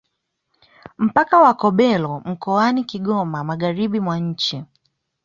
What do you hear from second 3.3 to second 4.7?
Magharibi mwa nchi